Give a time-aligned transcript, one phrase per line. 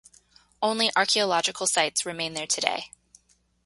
[0.63, 2.89] Only archaeological sites remain there today.